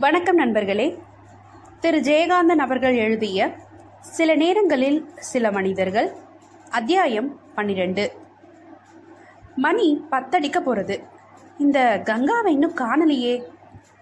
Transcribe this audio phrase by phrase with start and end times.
[0.00, 0.98] வணக்கம் நண்பர்களே.
[1.80, 1.98] திரு.
[1.98, 3.52] ஜெயகாந்தன் அவர்கள் எழுதிய
[4.00, 6.12] சில நேரங்களில் சில மனிதர்கள்
[6.70, 8.12] அத்தியாயம் பன்னிரெண்டு.
[9.56, 11.02] மணி பத்தடிக்க போகிறது
[11.58, 13.42] இந்த கங்காவை இன்னும் காணலையே.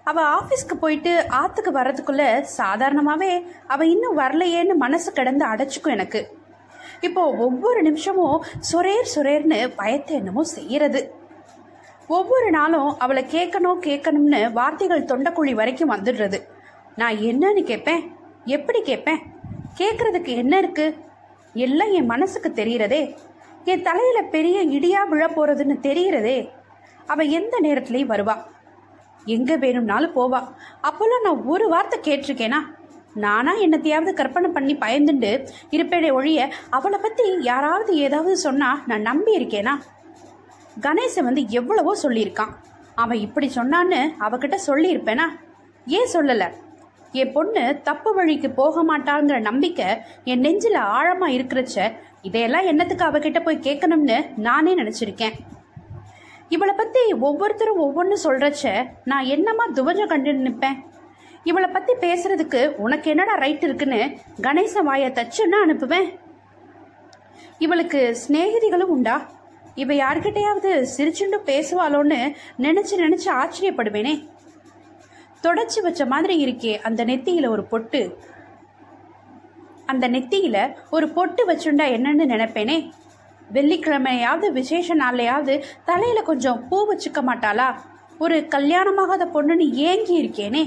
[0.04, 6.38] அவ ஆஃபீஸ்க்கு போயிட்டு ஆற்றுக்கு வர்றதுக்குள்ள சாதாரணமாகவே அவ இன்னும் வரலையேன்னு மனசு கிடந்து அடைச்சிக்கும் எனக்கு.
[7.00, 11.17] இப்போ ஒவ்வொரு நிமிஷமும் சொரேர் சொரேர்னு பயத்தை என்னமோ செய்யறது.
[12.08, 16.40] ஒவ்வொரு நாளும் அவளை கேட்கணும் கேட்கணும்னு வார்த்தைகள் தொண்டைக்குழி வரைக்கும் வந்துடுறது.
[16.96, 18.16] நான் என்னன்னு கேட்பேன்?
[18.44, 19.22] எப்படி கேட்பேன்?
[19.78, 20.96] கேட்கறதுக்கு என்ன இருக்கு?
[21.54, 23.16] எல்லாம் என் மனசுக்கு தெரிகிறதே.
[23.64, 26.50] என் தலையில பெரிய இடியா விழ போறதுன்னு தெரிகிறதே.
[27.06, 28.36] அவ எந்த நேரத்துலயும் வருவா.
[29.24, 30.54] எங்க வேணும்னாலும் போவா.
[30.82, 32.76] அப்போல்லாம் நான் ஒரு வார்த்தை கேட்டிருக்கேனா?
[33.14, 39.78] நானா என்னத்தையாவது கற்பனை பண்ணி பயந்துண்டு இருப்பேனே ஒழிய அவளை பத்தி யாராவது ஏதாவது சொன்னா நான் நம்பி இருக்கேனா
[40.80, 42.54] கணேசன் வந்து எவ்வளவோ சொல்லியிருக்கான்.
[42.94, 45.26] அவன் இப்படி சொன்னான்னு அவகிட்ட சொல்லியிருப்பேனா?
[45.86, 46.52] ஏன் சொல்லல?
[47.12, 49.86] என் பொண்ணு தப்பு வழிக்கு போக மாட்டாங்கிற நம்பிக்கை
[50.24, 55.32] என் நெஞ்சில ஆழமா இருக்கிறச்ச இதையெல்லாம் என்னத்துக்கு அவகிட்ட போய் கேட்கணும்னு நானே நினைச்சிருக்கேன்.
[56.48, 60.86] இவளை பத்தி ஒவ்வொருத்தரும் ஒவ்வொன்று சொல்றச்ச நான் என்னமா துவஜம் கண்டு நிற்பேன்
[61.44, 66.18] இவளை பத்தி பேசுறதுக்கு உனக்கு என்னடா ரைட் இருக்குன்னு கணேச வாயை தச்சுன்னா அனுப்புவேன்.
[67.58, 69.28] இவளுக்கு சிநேகிதிகளும் உண்டா?
[69.80, 72.18] இப்போ யாருக்கிட்டையாவது சிரிச்சுண்டு பேசுவாளோன்னு
[72.66, 74.14] நினைச்சு நினைச்சு ஆச்சரியப்படுவேனே.
[75.42, 78.00] தொடச்சி வச்ச மாதிரி இருக்கே அந்த நெத்தியில ஒரு பொட்டு.
[79.86, 80.56] அந்த நெத்தியில
[80.90, 82.90] ஒரு பொட்டு வச்சுண்டா என்னன்னு நினைப்பேனே.
[83.52, 85.54] வெள்ளிக்கிழமையாவது விசேஷ நாள்லையாவது
[85.84, 87.68] தலையில கொஞ்சம் பூ வச்சுக்க மாட்டாளா?
[88.18, 90.64] ஒரு கல்யாணமாகாத பொண்ணுன்னு ஏங்கி இருக்கேனே.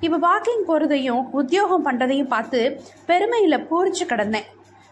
[0.00, 2.60] இப்போ வாக்கிங் போறதையும் உத்தியோகம் பண்றதையும் பார்த்து
[3.08, 4.48] பெருமையில பூரிச்சு கிடந்தேன்.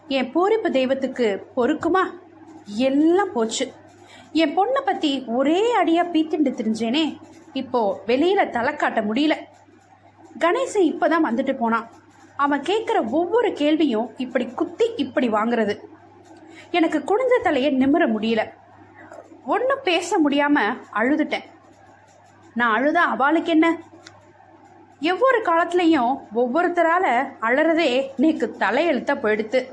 [0.07, 2.03] என் பூரிப்பு தெய்வத்துக்கு பொறுக்குமா?
[2.65, 3.71] எல்லாம் போச்சு.
[4.31, 7.17] என் பொண்ணை பற்றி ஒரே அடியாக பீத்திண்டு திரிஞ்சேனே.
[7.53, 9.31] இப்போ வெளியில் தலை காட்ட முடியல.
[10.39, 11.89] கணேசன் இப்பதான் வந்துட்டு போனான்.
[12.35, 15.77] அவன் கேட்குற ஒவ்வொரு கேள்வியும் இப்படி குத்தி இப்படி வாங்குறது.
[16.71, 18.49] எனக்கு குனிஞ்ச தலையை நிமிர முடியல.
[19.45, 21.43] ஒன்றும் பேச முடியாமல் அழுதுட்டேன்.
[22.53, 23.77] நான் அழுத அவளுக்கு என்ன?
[25.01, 29.65] ஒவ்வொரு காலத்துலேயும் ஒவ்வொருத்தரால் அழறதே நேக்கு தலையெழுத்தா போயிடுத்து.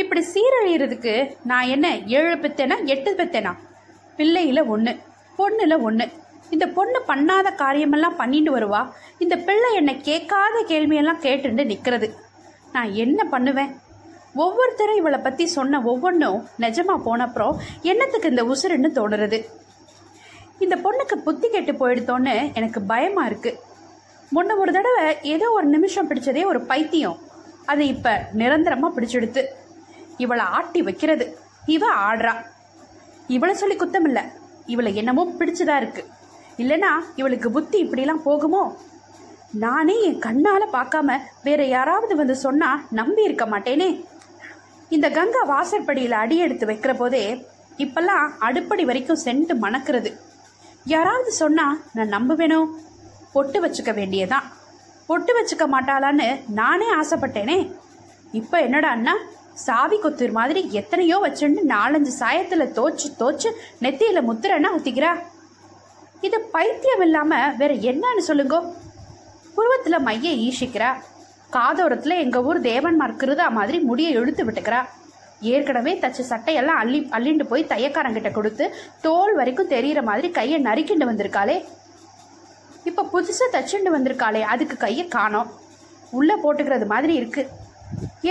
[0.00, 1.14] இப்படி சீரழியறதுக்கு
[1.50, 1.86] நான் என்ன
[2.18, 3.52] ஏழு பெத்தேனா எட்டு பெத்தேனா?
[4.18, 4.92] பிள்ளையில ஒன்று
[5.38, 6.06] பொண்ணுல ஒன்று
[6.54, 8.82] இந்த பொண்ணு பண்ணாத காரியமெல்லாம் பண்ணிட்டு வருவா.
[9.22, 12.08] இந்த பிள்ளை என்னை கேட்காத கேள்வியெல்லாம் கேட்டுட்டு நிற்கிறது
[12.74, 13.72] நான் என்ன பண்ணுவேன்?
[14.44, 17.58] ஒவ்வொருத்தரும் இவளை பற்றி சொன்ன ஒவ்வொன்றும் நிஜமாக போனப்புறம்
[17.90, 19.38] என்னத்துக்கு இந்த உசுருன்னு தோணுறது?
[20.64, 23.60] இந்த பொண்ணுக்கு புத்தி கெட்டு போயிடுத்தோன்னு எனக்கு பயமாக இருக்குது
[24.34, 25.04] முன்ன ஒரு தடவை
[25.34, 27.18] ஏதோ ஒரு நிமிஷம் பிடிச்சதே ஒரு பைத்தியம்.
[27.66, 29.44] அது இப்போ நிரந்தரமாக பிடிச்செடுத்து
[30.16, 31.38] இவளை ஆட்டி வைக்கிறது.
[31.66, 32.34] இவ ஆடுறா.
[33.28, 34.22] இவளை சொல்லி குத்தம் இல்லை
[34.66, 36.02] இவளை என்னமோ பிடிச்சதா இருக்கு.
[36.58, 38.62] இல்லைனா இவளுக்கு புத்தி இப்படிலாம் போகுமோ?
[39.52, 44.04] நானே என் கண்ணால் பார்க்காம வேற யாராவது வந்து சொன்னா நம்பி இருக்க மாட்டேனே.
[44.88, 47.46] இந்த கங்கா வாசற்படியில் அடி எடுத்து வைக்கிற போதே
[47.78, 50.12] இப்பெல்லாம் அடுப்படி வரைக்கும் சென்ட்டு மணக்கிறது.
[50.84, 52.66] யாராவது சொன்னா நான் நம்புவேனோ?
[53.32, 54.42] பொட்டு வச்சுக்க வேண்டியதான்
[55.08, 56.28] பொட்டு வச்சுக்க மாட்டாளான்னு
[56.60, 57.58] நானே ஆசைப்பட்டேனே.
[58.40, 59.14] இப்போ என்னடா அண்ணா?
[59.64, 63.50] சாவி கொத்தூர் மாதிரி எத்தனையோ வச்சுன்னு நாலஞ்சு சாயத்தில் தோச்சு தோச்சு
[63.84, 65.12] நெத்தியில் முத்துறன்னா ஊத்திக்கிறா.
[66.26, 68.60] இது பைத்தியம் இல்லாமல் வேற என்னன்னு சொல்லுங்கோ.
[69.56, 70.90] புருவத்தில் மைய ஈஷிக்கிறா.
[71.56, 74.80] காதோரத்தில் எங்கள் ஊர் தேவன்மார் கிருதா மாதிரி முடியை இழுத்து விட்டுக்கிறா.
[75.52, 78.64] ஏற்கனவே தச்ச சட்டையெல்லாம் அள்ளி அள்ளிண்டு போய் தையக்காரங்கிட்ட கொடுத்து
[79.06, 81.56] தோல் வரைக்கும் தெரியற மாதிரி கையை நறுக்கிண்டு வந்திருக்காளே.
[82.88, 85.50] இப்போ புதுசாக தச்சுண்டு வந்திருக்காளே அதுக்கு கையை காணோம்.
[86.18, 87.52] உள்ளே போட்டுக்கிறது மாதிரி இருக்குது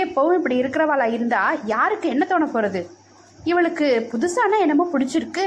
[0.02, 2.82] எப்போவும் இப்படி இருக்கிறவாளா இருந்தால் யாருக்கு என்ன தோண போகிறது
[3.50, 5.44] இவளுக்கு புதுசான என்னமோ பிடிச்சிருக்கு.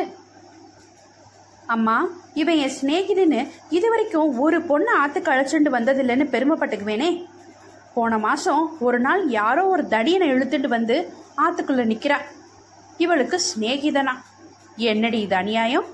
[1.75, 1.95] அம்மா
[2.41, 3.39] இவன் என் சிநேகிதின்னு
[3.77, 7.09] இது வரைக்கும் ஒரு பொண்ணு ஆற்றுக்கு அழைச்சிட்டு வந்ததில்லைன்னு பெருமைப்பட்டுக்குவேனே.
[7.95, 10.97] போன மாதம் ஒரு நாள் யாரோ ஒரு தடியனை இழுத்துட்டு வந்து
[11.43, 12.17] ஆற்றுக்குள்ளே நிற்கிறா
[13.03, 14.13] இவளுக்கு சிநேகிதனா.
[14.91, 15.87] என்னடி இது அநியாயம்?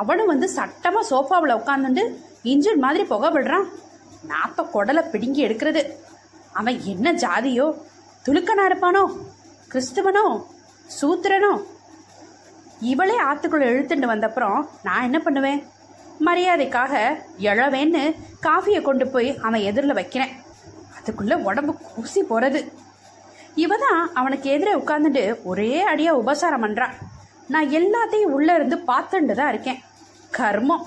[0.00, 2.04] அவனும் வந்து சட்டமாக சோஃபாவில் உட்காந்துட்டு
[2.50, 3.66] இன்ஜின் மாதிரி புகை விடுறான்.
[4.28, 5.82] நாத்த குடலை பிடுங்கி எடுக்கிறது.
[6.52, 7.66] அவன் என்ன ஜாதியோ?
[8.24, 9.02] துலுக்கனா இருப்பானோ?
[9.72, 10.24] கிறிஸ்துவனோ?
[11.00, 11.52] சூத்திரனோ?
[12.80, 15.60] இவளே ஆத்துக்குள்ள இழுத்துட்டு வந்தப்புறம் நான் என்ன பண்ணுவேன்?
[16.24, 16.92] மரியாதைக்காக
[17.38, 18.02] எழவேன்னு
[18.42, 20.32] காஃபியை கொண்டு போய் அவன் எதிரில் வைக்கிறேன்.
[20.96, 22.60] அதுக்குள்ள உடம்பு கூசி போறது.
[23.54, 26.94] இவ தான் அவனுக்கு எதிரே உட்காந்துட்டு ஒரே அடியா உபசாரம் பண்ணுறான்
[27.48, 29.82] நான் எல்லாத்தையும் உள்ள இருந்து பார்த்துட்டு தான் இருக்கேன்.
[30.32, 30.84] கர்மம்.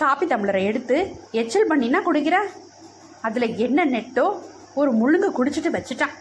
[0.00, 0.96] காப்பி டம்ளரை எடுத்து
[1.30, 2.36] எச்சல் பண்ணினா குடிக்கிற?
[3.20, 4.26] அதில் என்ன நெட்டோ
[4.74, 6.14] ஒரு முழுங்க குடிச்சிட்டு வச்சுட்டான்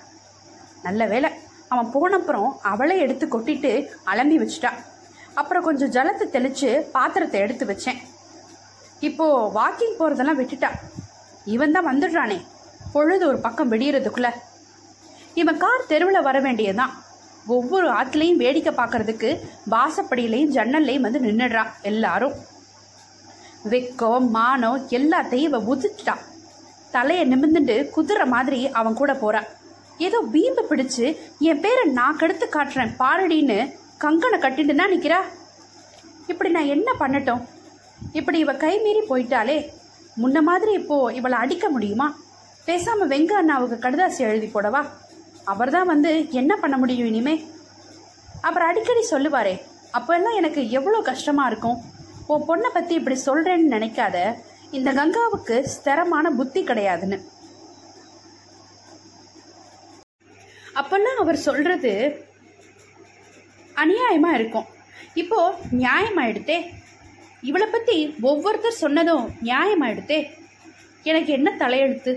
[0.84, 1.30] நல்ல வேலை
[1.68, 3.72] அவன் போனப்புறம் அவளை எடுத்து கொட்டிட்டு
[4.06, 4.80] அலம்பி வச்சுட்டான்
[5.34, 8.00] அப்புறம் கொஞ்சம் ஜலத்தை தெளித்து பாத்திரத்தை எடுத்து வச்சேன்.
[9.00, 10.70] இப்போது வாக்கிங் போகிறதெல்லாம் விட்டுட்டா.
[11.46, 12.40] இவன் தான் வந்துடுறானே.
[12.94, 14.30] பொழுது ஒரு பக்கம் வெடியறதுக்குள்ள.
[15.34, 16.94] இவன் கார் தெருவில் வர வேண்டியதுதான்.
[17.48, 19.30] ஒவ்வொரு ஆற்றுலையும் வேடிக்கை பார்க்கறதுக்கு
[19.72, 22.36] வாசப்படியிலையும் ஜன்னல்லையும் வந்து நின்றுடுறான் எல்லாரும்.
[23.70, 26.22] வெக்கம் மானம் எல்லாத்தையும் இவ உதிச்சிட்டான்
[26.92, 29.48] தலையை நிமிர்ந்துட்டு குதிரை மாதிரி அவன் கூட போறான்
[29.98, 33.74] ஏதோ வீம்பு பிடிச்சு என் பேரை நான் கெடுத்து காட்டுறேன் பாரடின்னு
[34.04, 35.20] கங்கனை கட்டிட்டு தான் நிற்கிறா
[36.28, 37.42] இப்படி நான் என்ன பண்ணட்டும்?
[38.14, 39.70] இப்படி இவ கை மீறி போயிட்டாலே
[40.22, 42.16] முன்ன மாதிரி இப்போ இவளை அடிக்க முடியுமா?
[42.68, 44.86] பேசாம வெங்க அண்ணாவுக்கு கடுதாசி எழுதி போடவா?
[45.44, 47.46] அவர்தான் வந்து என்ன பண்ண முடியும் இனிமே?
[48.42, 49.62] அப்புறம் அடிக்கடி சொல்லுவாரே
[49.94, 51.78] அப்போல்லாம் எனக்கு எவ்வளோ கஷ்டமா இருக்கும்?
[52.32, 54.18] உன் பொண்ணை பற்றி இப்படி சொல்கிறேன்னு நினைக்காத.
[54.78, 57.18] இந்த கங்காவுக்கு ஸ்திரமான புத்தி கிடையாதுன்னு.
[60.82, 61.92] அப்பெல்லாம் அவர் சொல்கிறது
[63.84, 64.68] அநியாயமாக இருக்கும்.
[65.22, 65.40] இப்போ
[65.84, 66.58] நியாயமாயிடுத்தே.
[67.50, 67.98] இவளை பற்றி
[68.32, 70.20] ஒவ்வொருத்தர் சொன்னதும் நியாயமாயிடுத்தே.
[71.10, 72.14] எனக்கு என்ன தலையெழுத்து?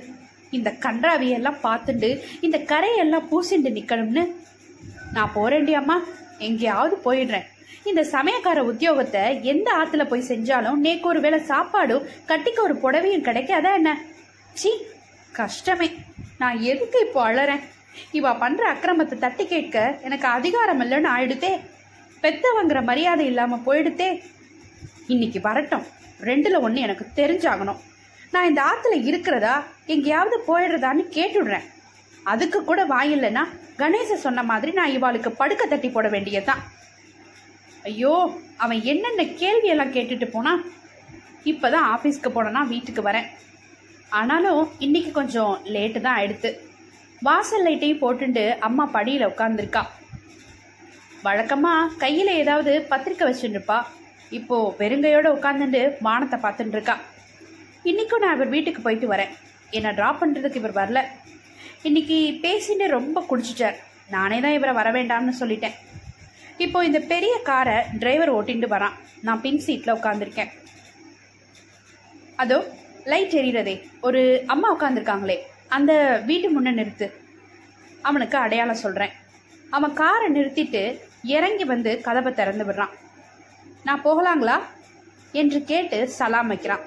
[0.56, 2.10] இந்த கன்றாவியெல்லாம் பார்த்துண்டு
[2.46, 4.24] இந்த கரையெல்லாம் பூசிண்டு நிற்கணும்னு
[5.16, 5.96] நான் போறேன்டி அம்மா.
[6.48, 7.48] எங்கேயாவது போயிடுறேன்.
[7.84, 13.72] இந்த சமயக்கார உத்தியோகத்தை எந்த ஆத்துல போய் செஞ்சாலும் நேக்கு ஒரு வேளை சாப்பாடும் கட்டிக்க ஒரு புடவையும் கிடைக்காதா
[13.74, 13.90] என்ன?
[14.52, 14.70] சி
[15.32, 15.88] கஷ்டமே.
[16.38, 17.62] நான் எதுக்கு இப்போ அழறேன்
[18.12, 21.52] இவா பண்ற அக்கிரமத்தை தட்டி கேட்க எனக்கு அதிகாரம் இல்லைன்னு ஆயிடுதே
[22.22, 24.20] பெத்தவங்கிற மரியாதை இல்லாம போயிடுதே
[25.06, 25.84] இன்னைக்கு வரட்டும்.
[26.20, 27.80] ரெண்டுல ஒன்று எனக்கு தெரிஞ்சாகணும்.
[28.30, 29.56] நான் இந்த ஆத்துல இருக்கிறதா
[29.86, 31.66] எங்கேயாவது போயிடுறதான்னு கேட்டுடுறேன்.
[32.22, 33.42] அதுக்கு கூட வாயில்லைன்னா
[33.78, 36.62] கணேச சொன்ன மாதிரி நான் இவாளுக்கு படுக்க தட்டி போட வேண்டியதுதான்.
[37.88, 38.12] ஐயோ
[38.64, 40.28] அவன் என்னென்ன கேள்வியெல்லாம் கேட்டுட்டு
[41.50, 43.26] இப்போ தான் ஆஃபீஸ்க்கு போனனா வீட்டுக்கு வரேன்.
[44.18, 46.50] ஆனாலும் இன்னைக்கு கொஞ்சம் லேட்டு தான் ஆயிடுத்து.
[47.26, 49.82] வாசல் லைட்டையும் போட்டுண்டு அம்மா படியில் உட்காந்துருக்கா
[51.26, 53.78] வழக்கமாக கையில் ஏதாவது பத்திரிக்கை வச்சுருப்பா.
[54.38, 56.96] இப்போது வெறுங்கையோடு உட்காந்துட்டு வானத்தை பார்த்துட்டு இருக்கா
[57.90, 59.32] இன்றைக்கும் நான் இவர் வீட்டுக்கு போயிட்டு வரேன்.
[59.76, 61.00] என்னை ட்ராப் பண்ணுறதுக்கு இவர் வரல.
[61.88, 63.78] இன்னைக்கு பேசிட்டு ரொம்ப குடிச்சிட்டார்.
[64.16, 65.76] நானே தான் இவரை வர வேண்டாம்னு சொல்லிட்டேன்.
[66.58, 68.96] இப்போ இந்த பெரிய காரை டிரைவர் ஓட்டிட்டு வரான்.
[69.22, 70.52] நான் பின் சீட்டில் உட்காந்துருக்கேன்
[72.36, 72.58] அதோ
[73.04, 73.74] லைட் எரியறதே.
[74.00, 75.36] ஒரு அம்மா உட்காந்துருக்காங்களே
[75.68, 75.92] அந்த
[76.26, 77.06] வீட்டு முன்ன நிறுத்து.
[78.02, 79.12] அவனுக்கு அடையாளம் சொல்கிறேன்
[79.70, 80.82] அவன் காரை நிறுத்திட்டு
[81.22, 82.94] இறங்கி வந்து கதவை திறந்து விடுறான்.
[83.84, 84.56] நான் போகலாங்களா?
[85.32, 86.84] என்று கேட்டு சலாம் வைக்கிறான்.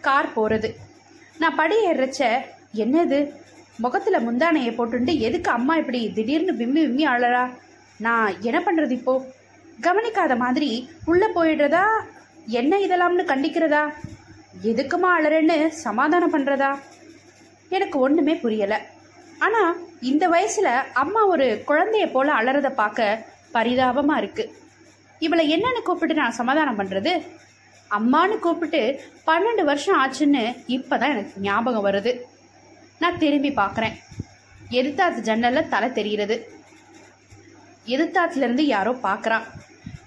[0.00, 0.68] கார் போகிறது
[1.38, 2.20] நான் படி ஏறச்ச
[2.84, 3.32] என்னது?
[3.84, 7.44] முகத்தில் முந்தானையை போட்டுண்டு எதுக்கு அம்மா இப்படி திடீர்னு விம்மி விம்மி அழறா?
[8.04, 9.14] நான் என்ன பண்ணுறது இப்போ?
[9.86, 10.70] கவனிக்காத மாதிரி
[11.10, 11.84] உள்ளே போயிடுறதா?
[12.60, 13.82] என்ன இதெல்லாம்னு கண்டிக்கிறதா?
[14.70, 15.56] எதுக்குமா அழறேன்னு
[15.86, 16.70] சமாதானம் பண்ணுறதா
[17.76, 18.78] எனக்கு ஒன்றுமே புரியலை.
[19.46, 19.72] ஆனால்
[20.10, 20.70] இந்த வயசில்
[21.02, 23.24] அம்மா ஒரு குழந்தைய போல் அலறதை பார்க்க
[23.56, 24.52] பரிதாபமாக இருக்குது
[25.26, 27.12] இவளை என்னன்னு கூப்பிட்டு நான் சமாதானம் பண்ணுறது
[27.98, 28.80] அம்மான்னு கூப்பிட்டு
[29.28, 30.44] பன்னெண்டு வருஷம் ஆச்சுன்னு
[30.76, 32.12] இப்போ தான் எனக்கு ஞாபகம் வருது.
[33.02, 33.96] நான் திரும்பி பார்க்குறேன்.
[34.78, 36.36] எதிர்த்தாத்து ஜன்னலில் தலை தெரிகிறது.
[37.94, 39.46] எதிர்த்தாத்துலேருந்து யாரோ பார்க்குறான்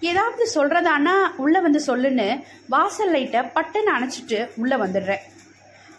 [0.10, 2.28] ஏதாவது சொல்கிறதானா உள்ளே வந்து சொல்லுன்னு
[2.74, 5.24] வாசல் லைட்டை பட்டுன்னு அணைச்சிட்டு உள்ளே வந்துடுறேன்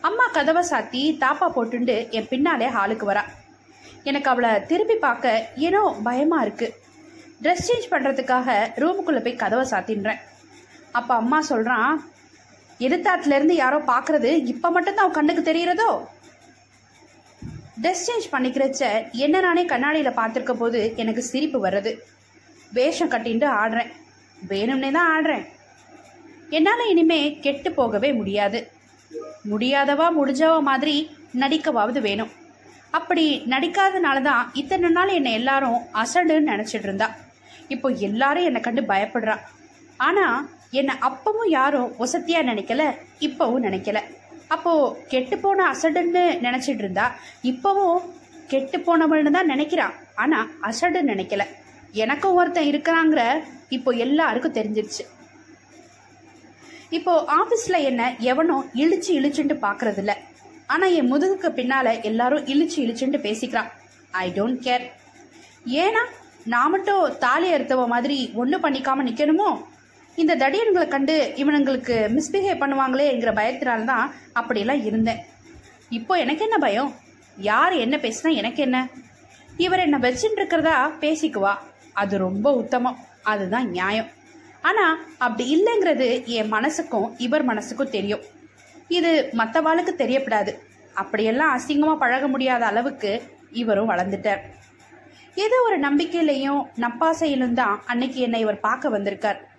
[0.09, 3.25] அம்மா கதவை சாத்தி தாப்பா போட்டுண்டு என் பின்னாலே ஹாலுக்கு வரா.
[4.11, 5.33] எனக்கு அவளை திரும்பி பார்க்க
[5.67, 6.77] ஏனோ பயமாக இருக்குது
[7.43, 10.21] ட்ரெஸ் சேஞ்ச் பண்ணுறதுக்காக ரூமுக்குள்ளே போய் கதவை சாத்தின்றேன்.
[10.99, 11.93] அப்போ அம்மா சொல்கிறான்
[12.87, 15.91] எதிர்த்தாத்துலேருந்து யாரோ பார்க்குறது இப்போ மட்டும்தான் அவன் கண்ணுக்கு தெரிகிறதோ
[17.83, 18.83] ட்ரெஸ் சேஞ்ச் பண்ணிக்கிறச்ச
[19.25, 21.93] என்ன நானே கண்ணாடியில் பார்த்துருக்க போது எனக்கு சிரிப்பு வருது
[22.77, 23.91] வேஷம் கட்டின்ட்டு ஆடுறேன்.
[24.51, 25.45] வேணும்னே தான் ஆடுறேன்.
[26.57, 28.61] என்னால் இனிமே கெட்டு போகவே முடியாது.
[29.53, 30.95] முடியாதவா முடிஞ்சவா மாதிரி
[31.43, 32.33] நடிக்கவாவது வேணும்.
[32.99, 37.09] அப்படி நடிக்காதனால தான் இத்தனை நாள் என்னை எல்லாரும் அசடுன்னு நினச்சிட்டு இருந்தா.
[37.75, 39.37] இப்போ எல்லாரும் என்னை கண்டு பயப்படுறா.
[40.07, 40.39] ஆனால்
[40.81, 42.83] என்னை அப்பவும் யாரும் வசதியாக நினைக்கல
[43.27, 44.01] இப்போவும் நினைக்கல.
[44.55, 44.73] அப்போ
[45.11, 47.07] கெட்டு போன அசடுன்னு நினைச்சிட்டு இருந்தா
[47.51, 47.99] இப்பவும்
[48.53, 50.39] கெட்டு போனவள்னு தான் நினைக்கிறான் ஆனா
[50.69, 51.43] அசடு நினைக்கல.
[52.03, 53.21] எனக்கும் ஒருத்தன் இருக்கிறாங்கிற
[53.77, 55.05] இப்போ எல்லாருக்கும் தெரிஞ்சிருச்சு.
[56.99, 60.13] இப்போ ஆபீஸ்ல என்ன எவனோ இழிச்சு இழிச்சுட்டு பாக்குறது இல்ல
[60.67, 63.71] ஆனா என் முதுகுக்கு பின்னால எல்லாரும் இழிச்சு இழிச்சுட்டு பேசிக்கிறான்
[64.23, 64.85] ஐ டோன்ட் கேர்
[65.85, 66.03] ஏன்னா
[66.53, 69.49] நான் மட்டும் தாலி அறுத்தவ மாதிரி ஒண்ணு பண்ணிக்காம நிக்கணுமோ?
[70.17, 75.25] இந்த தடியன்களை கண்டு இவனுங்களுக்கு மிஸ்பிஹேவ் பண்ணுவாங்களே என்கிற பயத்தினால்தான் அப்படியெல்லாம் இருந்தேன்.
[75.89, 76.95] இப்போ எனக்கு என்ன பயம்?
[77.37, 78.89] யார் என்ன பேசினா எனக்கு என்ன?
[79.57, 81.55] இவர் என்னை வச்சுட்டு இருக்கிறதா பேசிக்குவா?
[81.93, 82.97] அது ரொம்ப உத்தமம்.
[83.23, 84.07] அதுதான் நியாயம்.
[84.63, 88.21] ஆனால் அப்படி இல்லைங்கிறது என் மனசுக்கும் இவர் மனசுக்கும் தெரியும்.
[88.89, 90.55] இது மற்றவாளுக்கு தெரியப்படாது.
[90.95, 94.39] அப்படியெல்லாம் அசிங்கமாக பழக முடியாத அளவுக்கு இவரும் வளர்ந்துட்டார்.
[95.35, 99.50] ஏதோ ஒரு நம்பிக்கையிலையும் நப்பாசையிலும் தான் அன்னைக்கு என்னை இவர் பார்க்க வந்திருக்கார்.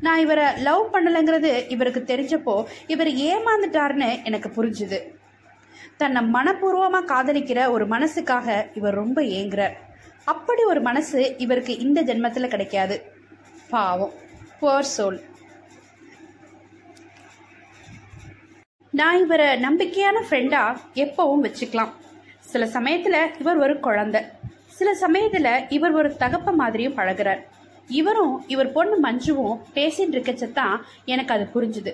[0.00, 4.98] நான் இவரை லவ் பண்ணலைங்கிறது இவருக்கு தெரிஞ்சப்போ இவர் ஏமாந்துட்டாருன்னு எனக்கு புரிஞ்சுது.
[5.96, 9.74] தன்னை மனப்பூர்வமாக காதலிக்கிற ஒரு மனசுக்காக இவர் ரொம்ப ஏங்குறார்.
[10.24, 13.12] அப்படி ஒரு மனசு இவருக்கு இந்த ஜென்மத்தில் கிடைக்காது.
[13.70, 14.12] பாவம்.
[14.60, 15.20] போர் சோல்
[18.90, 21.92] நான் இவரை நம்பிக்கையான ஃப்ரெண்டாக எப்பவும் வச்சுக்கலாம்.
[22.38, 24.22] சில சமயத்தில் இவர் ஒரு குழந்தை.
[24.68, 27.42] சில சமயத்தில் இவர் ஒரு தகப்ப மாதிரியும் பழகுறார்.
[27.88, 31.92] இவரும் இவர் பொண்ணு மஞ்சுவும் பேசிட்டு இருக்கச்சத்தான் எனக்கு அது புரிஞ்சுது.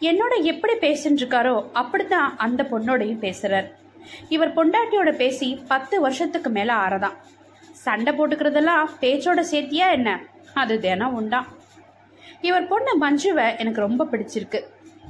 [0.00, 3.68] என்னோட எப்படி பேசிட்டு இருக்காரோ அப்படித்தான் அந்த பொண்ணோடையும் பேசுறார்.
[4.28, 7.16] இவர் பொண்டாட்டியோட பேசி பத்து வருஷத்துக்கு மேல ஆறதான்.
[7.72, 10.20] சண்டை போட்டுக்கிறதெல்லாம் பேச்சோட சேர்த்தியா என்ன?
[10.54, 11.46] அது தினம் உண்டான்
[12.40, 14.60] இவர் பொண்ணு மஞ்சுவை எனக்கு ரொம்ப பிடிச்சிருக்கு.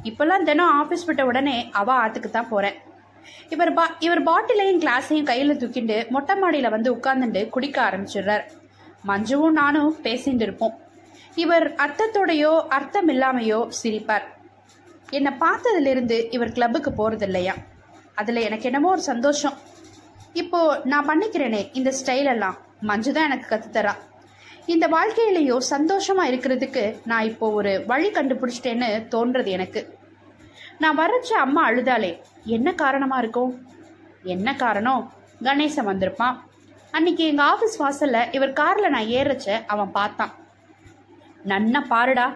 [0.04, 2.74] இப்போல்லாம் தினம் ஆஃபீஸ் விட்ட உடனே அவ ஆத்துக்கு தான் போறேன்.
[3.48, 8.44] இவர் பா இவர் பாட்டிலையும் கிளாஸையும் கையில் தூக்கிண்டு மொட்டை மாடியில் வந்து உட்கார்ந்துட்டு குடிக்க ஆரம்பிச்சிடுறார்.
[9.10, 10.74] மஞ்சுவும் நானும் பேசிட்டு இருப்போம்.
[11.42, 14.26] இவர் அர்த்தத்தோடையோ அர்த்தம் இல்லாமையோ சிரிப்பார்.
[15.18, 17.54] என்னை பார்த்ததுலேருந்து இவர் கிளப்புக்கு போகிறது இல்லையா
[18.20, 19.56] அதில் எனக்கு என்னமோ ஒரு சந்தோஷம்.
[20.42, 20.60] இப்போ
[20.92, 22.58] நான் பண்ணிக்கிறேனே இந்த ஸ்டைலெல்லாம்
[22.90, 23.94] மஞ்சு தான் எனக்கு கற்றுத்தரா
[24.72, 29.80] இந்த வாழ்க்கையிலையோ சந்தோஷமாக இருக்கிறதுக்கு நான் இப்போ ஒரு வழி கண்டுபிடிச்சிட்டேன்னு தோன்றது எனக்கு.
[30.82, 32.12] நான் வரைச்ச அம்மா அழுதாலே
[32.56, 33.52] என்ன காரணமாக இருக்கும்?
[34.34, 35.02] என்ன காரணம்?
[35.46, 36.36] கணேசன் வந்திருப்பான்.
[36.92, 40.32] அன்னைக்கு எங்கள் ஆஃபீஸ் வாசலில் இவர் காரில் நான் ஏறச்ச அவன் பார்த்தான்.
[41.46, 42.26] நன்னா பாருடா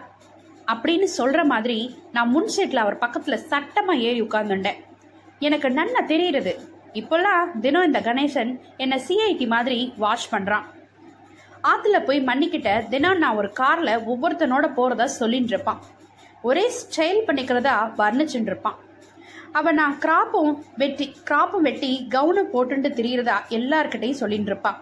[0.67, 1.77] அப்படின்னு சொல்கிற மாதிரி
[2.11, 4.79] நான் முன் சீட்ல அவர் பக்கத்தில் சட்டமாக ஏறி உட்காந்துட்டேன்
[5.39, 6.53] எனக்கு நன்னா தெரியுறது
[6.93, 10.65] இப்போல்லாம் தினம் இந்த கணேசன் என்னை சிஐடி மாதிரி வாஷ் பண்ணுறான்
[11.63, 15.81] ஆற்றுல போய் மன்னிக்கிட்ட தினம் நான் ஒரு காரில் ஒவ்வொருத்தனோட போகிறதா சொல்லின்னு இருப்பான்
[16.41, 18.77] ஒரே ஸ்டைல் பண்ணிக்கிறதா வர்ணிச்சுட்டு இருப்பான்
[19.57, 24.79] அவள் நான் கிராப்பும் வெட்டி கிராப்பும் வெட்டி கவுனும் போட்டுட்டு திரியிறதா எல்லார்கிட்டையும் சொல்லிட்டு இருப்பான்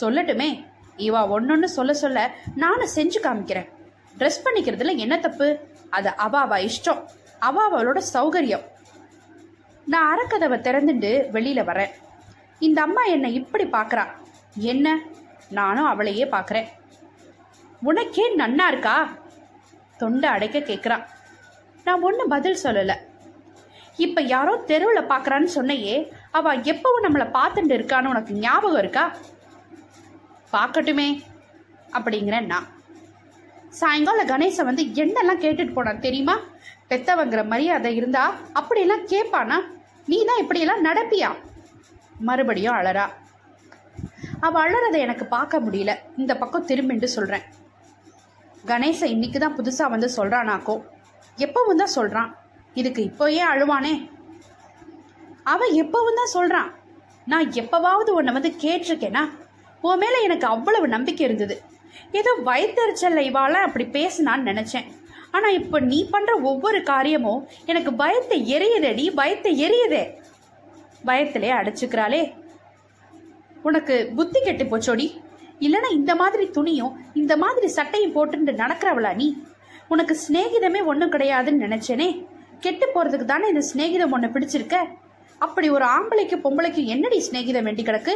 [0.00, 0.48] சொல்லட்டுமே
[0.96, 2.18] இவா ஒன்னொன்னு சொல்ல சொல்ல
[2.56, 3.68] நானும் செஞ்சு காமிக்கிறேன்.
[4.18, 5.48] ட்ரெஸ் பண்ணிக்கிறதுல என்ன தப்பு?
[5.90, 7.00] அது அவ அவ இஷ்டம்.
[7.38, 8.64] அவ அவளோட சௌகரியம்.
[9.86, 11.92] நான் அறக்கதவை திறந்துட்டு வெளியில வரேன்.
[12.58, 14.04] இந்த அம்மா என்னை இப்படி பார்க்குறா
[14.70, 14.96] என்ன?
[15.50, 16.68] நானும் அவளையே பார்க்குறேன்
[17.82, 18.96] உனக்கே நன்னா இருக்கா?
[19.98, 20.98] தொண்டை அடைக்க கேட்குறா
[21.84, 22.96] நான் ஒன்றும் பதில் சொல்லலை.
[23.98, 29.14] இப்போ யாரோ தெருவில் பார்க்குறான்னு சொன்னையே அவ எப்பவும் நம்மளை பார்த்துட்டு இருக்கான்னு உனக்கு ஞாபகம் இருக்கா?
[30.52, 31.22] பார்க்கட்டுமே
[31.92, 32.66] அப்படிங்கிறேன் நான்.
[33.70, 36.36] சாயங்காலம் கணேசன் வந்து என்னெல்லாம் கேட்டுட்டு போனான் தெரியுமா?
[36.90, 39.58] பெத்தவங்கிற மரியாதை இருந்தா அப்படியெல்லாம் கேட்பானா
[40.08, 41.36] நீ தான் இப்படியெல்லாம் நடப்பியா?
[42.20, 43.06] மறுபடியும் அழறா.
[44.40, 45.96] அவ அழறதை எனக்கு பார்க்க முடியல.
[46.16, 47.42] இந்த பக்கம் திரும்பிண்டு சொல்றேன்.
[48.66, 50.84] கணேசன் இன்னைக்கு தான் புதுசாக வந்து சொல்கிறானாக்கோ
[51.38, 52.30] எப்பவும் தான் சொல்கிறான்
[52.74, 54.10] இதுக்கு இப்போயே அழுவானே?
[55.42, 56.70] அவன் எப்பவும் தான் சொல்றான்
[57.26, 59.22] நான் எப்பவாவது உன்னை வந்து கேட்டிருக்கேனா?
[59.80, 61.62] உன் மேல எனக்கு அவ்வளவு நம்பிக்கை இருந்தது.
[62.12, 64.86] ஏதோ வயிற்றுச்சல்ல இவால அப்படி பேசினான்னு நினைச்சேன்.
[65.30, 70.02] ஆனா இப்போ நீ பண்ற ஒவ்வொரு காரியமும் எனக்கு பயத்தை எரியுதடி பயத்தை எரியுதே.
[71.06, 72.22] பயத்திலே அடைச்சுக்கிறாளே.
[73.62, 75.06] உனக்கு புத்தி கெட்டு போச்சோடி?
[75.60, 79.42] இல்லைன்னா இந்த மாதிரி துணியும் இந்த மாதிரி சட்டையும் போட்டுட்டு நடக்கிறவளா நீ?
[79.88, 82.26] உனக்கு சிநேகிதமே ஒன்றும் கிடையாதுன்னு நினைச்சேனே?
[82.64, 84.76] கெட்டு போறதுக்கு தானே இந்த சிநேகிதம் ஒன்று பிடிச்சிருக்க?
[85.38, 88.12] அப்படி ஒரு ஆம்பளைக்கு பொம்பளைக்கு என்னடி சிநேகிதம் வேண்டி கிடக்கு?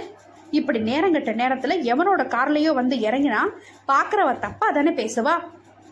[0.51, 3.41] இப்படி நேரங்கட்ட நேரத்துல எவனோட கார்லயோ வந்து இறங்கினா
[3.89, 5.35] பாக்குறவ தப்பா தானே பேசுவா?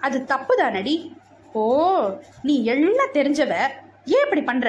[0.06, 0.94] அது தப்பு தானடி.
[1.52, 1.64] ஓ
[2.42, 3.52] நீ எல்லாம் தெரிஞ்சவ.
[4.14, 4.68] ஏன் இப்படி பண்ற?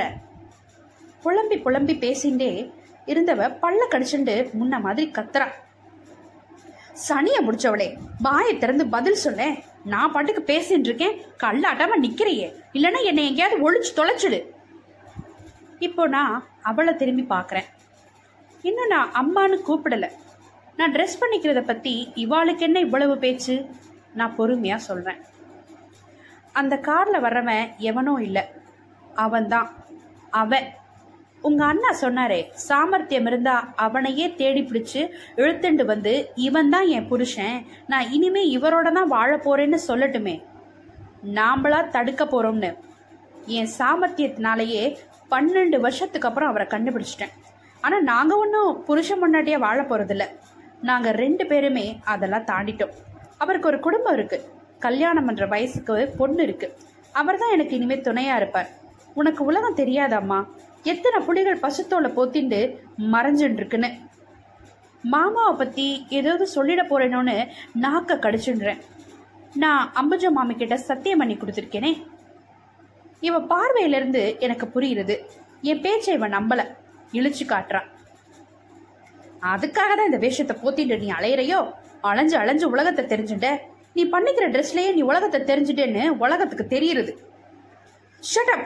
[1.24, 2.52] புலம்பி புலம்பி பேசிண்டே
[3.12, 5.48] இருந்தவ பல்ல கடிச்சுண்டு முன்ன மாதிரி கத்துறா.
[7.08, 7.88] சனிய முடிச்சவளே
[8.22, 11.22] வாயை திறந்து பதில் சொன்னேன் நான் பாட்டுக்கு பேசிட்டு இருக்கேன்.
[11.44, 12.56] கல்லாட்டாம நிக்கிறையே.
[12.74, 14.46] இல்லைன்னா என்னை எங்கேயாவது ஒழிச்சு தொலைச்சிடு.
[15.80, 17.66] இப்போ நான் அவளை திரும்பி பார்க்குறேன்.
[18.62, 20.12] இன்னும் நான் அம்மான்னு கூப்பிடலை.
[20.76, 23.70] நான் ட்ரெஸ் பண்ணிக்கிறத பற்றி இவாளுக்கு என்ன இவ்வளவு பேச்சு?
[24.14, 25.22] நான் பொறுமையாக சொல்கிறேன்
[26.54, 28.44] அந்த காரில் வர்றவன் எவனும் இல்லை.
[29.16, 29.76] அவன்தான்.
[30.30, 30.74] அவன்.
[31.42, 35.02] உங்க அண்ணா சொன்னாரே சாமர்த்தியம் இருந்தா அவனையே தேடி பிடிச்சு
[35.42, 36.14] இழுத்துண்டு வந்து
[36.48, 37.58] இவன் தான் என் புருஷன்.
[37.92, 40.36] நான் இனிமே இவரோட தான் வாழ போறேன்னு சொல்லட்டுமே.
[41.38, 42.72] நாம்பளா தடுக்க போறோம்னு.
[43.58, 44.84] என் சாமர்த்தியத்தினாலேயே
[45.32, 47.34] பன்னெண்டு வருஷத்துக்கு அப்புறம் அவரை கண்டுபிடிச்சிட்டேன்.
[47.82, 50.26] ஆனா நாங்க ஒன்றும் புருஷன் முன்னாடியே வாழ போறதில்ல.
[50.90, 52.96] நாங்க ரெண்டு பேருமே அதெல்லாம் தாண்டிட்டோம்.
[53.38, 54.38] அவருக்கு ஒரு குடும்பம் இருக்கு.
[54.80, 56.68] கல்யாணம் பண்ற வயசுக்கு பொண்ணு இருக்கு.
[57.12, 58.70] அவர் தான் எனக்கு இனிமே துணையா இருப்பார்.
[59.14, 60.40] உனக்கு உலகம் தெரியாதம்மா
[60.90, 62.60] எத்தனை புலிகள் பசுத்தோலை போத்திண்டு
[63.14, 63.90] மறைஞ்சுட்டு இருக்குன்னு
[65.04, 65.86] மாமாவை பத்தி
[66.18, 67.36] ஏதாவது சொல்லிட போறேனோன்னு
[67.84, 68.82] நாக்க கடிச்சுடுறேன்
[69.64, 71.92] நான் அம்புஜா மாமி கிட்ட சத்தியம் பண்ணி கொடுத்துருக்கேனே.
[73.28, 75.16] இவ பார்வையிலிருந்து எனக்கு புரியுறது
[75.70, 76.62] என் பேச்சை இவன் நம்பல.
[77.18, 77.88] இழிச்சு காட்டுறான்
[79.54, 81.60] அதுக்காக தான் இந்த வேஷத்தை போத்திட்டு நீ அலையிறையோ?
[82.10, 83.50] அலைஞ்சு அலைஞ்சு உலகத்தை தெரிஞ்சுட்ட.
[83.96, 87.14] நீ பண்ணிக்கிற ட்ரெஸ்லயே நீ உலகத்தை தெரிஞ்சுட்டேன்னு உலகத்துக்கு தெரியுது
[88.24, 88.66] ஷட்டப்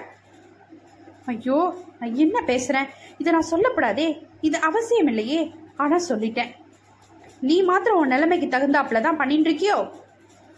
[1.25, 2.87] ஐயோ நான் என்ன பேசுறேன்?
[3.17, 5.53] இதை நான் சொல்லக்கூடாதே இது அவசியம் இல்லையே.
[5.77, 6.51] ஆனா சொல்லிட்டேன்.
[7.39, 9.91] நீ மாத்திரம் உன் நிலைமைக்கு தகுந்தாப்புல தான் பண்ணிட்டு இருக்கியோ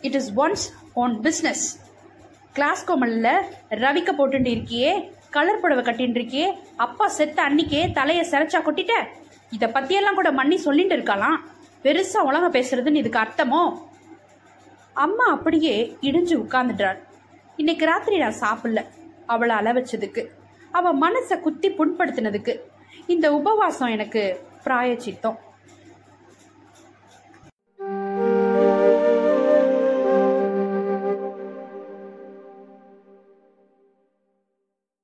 [0.01, 1.77] it is once own business
[2.53, 8.93] class கோமல்ல ரவிக்க போட்டு இருக்கியே கலர் புடவை கட்டின்னு இருக்கியே அப்பா செத்த அன்னிக்கே தலையை சிரைச்சா கொட்டிட்ட?
[9.51, 11.45] இதை பத்தியெல்லாம் கூட மண்ணி சொல்லிட்டு இருக்கலாம்
[11.83, 13.77] பெருசா உலகம் பேசுறதுன்னு இதுக்கு அர்த்தமோ?
[14.93, 16.97] அம்மா அப்படியே இடிஞ்சு உட்கார்ந்துட்டாள்.
[17.55, 18.85] இன்னைக்கு ராத்திரி நான் சாப்பிடல.
[19.25, 19.73] அவளை அள
[20.73, 22.53] அவள் அவ மனசை குத்தி புண்படுத்தினதுக்கு.
[23.07, 24.23] இந்த உபவாசம் எனக்கு
[24.63, 25.39] பிராயச்சித்தம்.